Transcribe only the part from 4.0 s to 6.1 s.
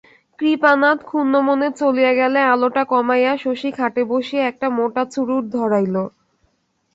বসিয়া একটা মোটা চুরুট ধরাইল।